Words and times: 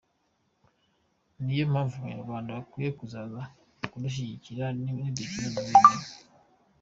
Niyo 1.43 1.63
mpamvu 1.71 1.95
Abanyarwanda 1.99 2.57
bakwiye 2.57 2.89
kuzaza 2.99 3.41
kudushyigikira 3.91 4.63
nidukina 4.99 5.47
na 5.53 5.61
Guinea.” 5.67 6.07